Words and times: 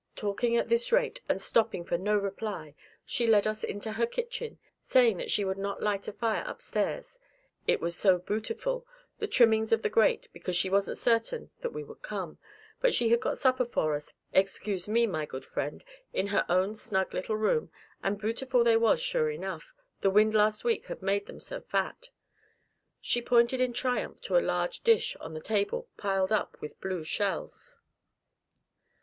Talking 0.15 0.57
at 0.57 0.67
this 0.67 0.91
rate, 0.91 1.21
and 1.29 1.39
stopping 1.39 1.85
for 1.85 1.95
no 1.95 2.17
reply, 2.17 2.73
she 3.05 3.27
led 3.27 3.45
us 3.45 3.63
into 3.63 3.91
her 3.91 4.07
kitchen, 4.07 4.57
saying 4.81 5.17
that 5.17 5.29
she 5.29 5.45
would 5.45 5.59
not 5.59 5.83
light 5.83 6.07
a 6.07 6.11
fire 6.11 6.43
upstairs, 6.47 7.19
it 7.67 7.79
was 7.79 7.95
so 7.95 8.17
bootiful, 8.17 8.83
the 9.19 9.27
trimmings 9.27 9.71
of 9.71 9.83
the 9.83 9.91
grate, 9.91 10.27
because 10.33 10.55
she 10.55 10.71
wasn't 10.71 10.97
certain 10.97 11.51
that 11.59 11.71
we 11.71 11.83
would 11.83 12.01
come, 12.01 12.39
but 12.79 12.95
she 12.95 13.09
had 13.09 13.19
got 13.21 13.37
supper 13.37 13.63
for 13.63 13.93
us, 13.93 14.11
excuse 14.33 14.89
me, 14.89 15.05
my 15.05 15.27
good 15.27 15.45
friend, 15.45 15.83
in 16.13 16.25
her 16.29 16.47
own 16.49 16.73
snug 16.73 17.13
little 17.13 17.37
room, 17.37 17.69
and 18.01 18.19
bootiful 18.19 18.63
they 18.63 18.77
was 18.77 18.99
sure 18.99 19.29
enough, 19.29 19.71
the 19.99 20.09
wind 20.09 20.33
last 20.33 20.63
week 20.63 20.87
had 20.87 21.03
made 21.03 21.27
them 21.27 21.39
so 21.39 21.61
fat. 21.61 22.09
She 23.01 23.21
pointed 23.21 23.61
in 23.61 23.71
triumph 23.71 24.19
to 24.21 24.35
a 24.35 24.41
large 24.41 24.79
dish 24.81 25.15
on 25.17 25.35
the 25.35 25.41
table 25.41 25.87
piled 25.97 26.31
up 26.31 26.59
with 26.59 26.81
blue 26.81 27.03
shells. 27.03 27.77